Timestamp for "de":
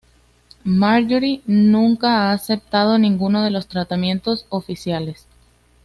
3.43-3.51